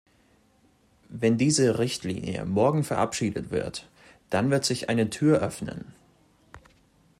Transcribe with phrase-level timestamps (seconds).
[1.09, 3.87] Wenn diese Richtlinie morgen verabschiedet wird,
[4.31, 5.93] dann wird sich eine Tür öffnen.